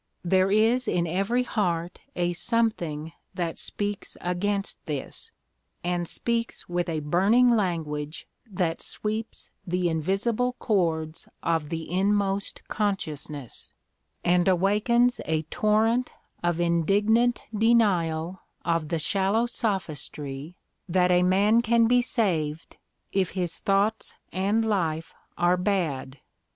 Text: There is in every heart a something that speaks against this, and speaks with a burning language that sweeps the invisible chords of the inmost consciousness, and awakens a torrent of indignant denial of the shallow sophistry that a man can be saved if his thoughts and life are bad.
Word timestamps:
There 0.23 0.49
is 0.49 0.87
in 0.87 1.05
every 1.05 1.43
heart 1.43 1.99
a 2.15 2.33
something 2.33 3.13
that 3.35 3.59
speaks 3.59 4.17
against 4.19 4.83
this, 4.87 5.31
and 5.83 6.07
speaks 6.07 6.67
with 6.67 6.89
a 6.89 7.01
burning 7.01 7.51
language 7.51 8.27
that 8.49 8.81
sweeps 8.81 9.51
the 9.67 9.89
invisible 9.89 10.53
chords 10.53 11.29
of 11.43 11.69
the 11.69 11.87
inmost 11.87 12.67
consciousness, 12.67 13.73
and 14.23 14.47
awakens 14.47 15.21
a 15.25 15.43
torrent 15.43 16.13
of 16.43 16.59
indignant 16.59 17.43
denial 17.55 18.39
of 18.65 18.87
the 18.89 18.97
shallow 18.97 19.45
sophistry 19.45 20.57
that 20.89 21.11
a 21.11 21.21
man 21.21 21.61
can 21.61 21.85
be 21.85 22.01
saved 22.01 22.77
if 23.11 23.33
his 23.37 23.59
thoughts 23.59 24.15
and 24.33 24.67
life 24.67 25.13
are 25.37 25.57
bad. 25.57 26.17